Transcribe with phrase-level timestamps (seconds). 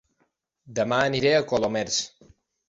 [0.79, 2.01] Dema aniré a Colomers